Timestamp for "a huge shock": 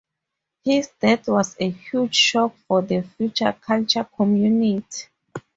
1.59-2.55